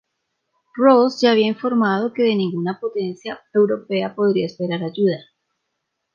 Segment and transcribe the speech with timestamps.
[0.79, 5.19] Ross ya había informado que de ninguna potencia europea podría esperar ayuda.